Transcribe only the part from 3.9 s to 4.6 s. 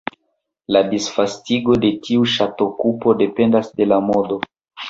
la modo.